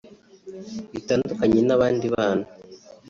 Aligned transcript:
Bitandukanye 0.93 1.59
n’abandi 1.67 2.05
bana 2.15 2.45